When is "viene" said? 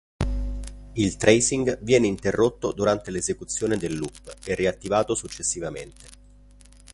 1.83-2.07